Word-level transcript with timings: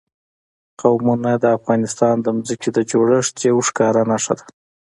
قومونه 0.81 1.31
د 1.43 1.45
افغانستان 1.57 2.15
د 2.21 2.27
ځمکې 2.45 2.69
د 2.73 2.79
جوړښت 2.91 3.35
یوه 3.49 3.63
ښکاره 3.67 4.01
نښه 4.11 4.33
ده. 4.39 4.45